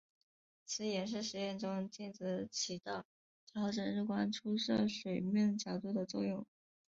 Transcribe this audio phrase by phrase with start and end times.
[0.65, 3.05] 此演示实验中镜子起到
[3.45, 6.43] 调整日光出射水面角度的作用。